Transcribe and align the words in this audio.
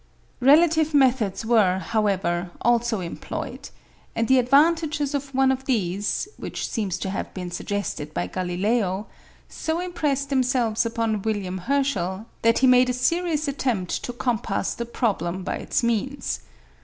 Relative 0.39 0.95
methods 0.95 1.45
were, 1.45 1.77
however, 1.77 2.49
also 2.61 3.01
employed, 3.01 3.69
and 4.15 4.27
the 4.27 4.39
advantages 4.39 5.13
of 5.13 5.31
one 5.35 5.51
of 5.51 5.65
these 5.65 6.27
(which 6.37 6.67
seems 6.67 6.97
to 6.97 7.11
have 7.11 7.31
been 7.35 7.51
suggested 7.51 8.11
by 8.11 8.25
Galileo) 8.25 9.05
so 9.47 9.79
impressed 9.79 10.31
themselves 10.31 10.87
upon 10.87 11.21
William 11.21 11.59
Herschel 11.59 12.25
that 12.41 12.57
he 12.57 12.65
made 12.65 12.89
a 12.89 12.93
serious 12.93 13.47
attempt 13.47 14.01
to 14.03 14.11
compass 14.11 14.73
the 14.73 14.85
problem 14.85 15.43
by 15.43 15.57
its 15.57 15.83
means. 15.83 16.39